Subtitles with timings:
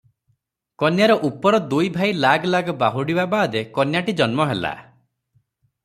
[0.83, 4.75] କନ୍ୟାର ଉପର ଦୁଇ ଭାଇ ଲାଗ ଲାଗ ବାହୁଡ଼ିବା ବାଦେ କନ୍ୟାଟି ଜନ୍ମ ହେଲା।